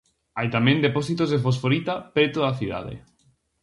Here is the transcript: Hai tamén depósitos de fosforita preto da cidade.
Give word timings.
Hai 0.37 0.47
tamén 0.55 0.83
depósitos 0.85 1.31
de 1.33 1.41
fosforita 1.45 1.93
preto 2.15 2.37
da 2.45 2.57
cidade. 2.59 2.95